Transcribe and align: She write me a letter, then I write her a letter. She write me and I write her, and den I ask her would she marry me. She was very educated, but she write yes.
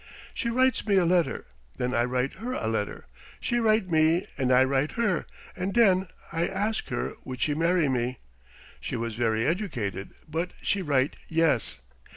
She 0.33 0.49
write 0.49 0.87
me 0.87 0.95
a 0.95 1.05
letter, 1.05 1.45
then 1.77 1.93
I 1.93 2.05
write 2.05 2.33
her 2.37 2.53
a 2.53 2.65
letter. 2.65 3.05
She 3.39 3.59
write 3.59 3.87
me 3.91 4.25
and 4.35 4.51
I 4.51 4.63
write 4.63 4.93
her, 4.93 5.27
and 5.55 5.75
den 5.75 6.07
I 6.31 6.47
ask 6.47 6.89
her 6.89 7.13
would 7.23 7.39
she 7.39 7.53
marry 7.53 7.87
me. 7.87 8.17
She 8.79 8.95
was 8.95 9.13
very 9.13 9.45
educated, 9.45 10.15
but 10.27 10.53
she 10.59 10.81
write 10.81 11.17
yes. 11.27 11.81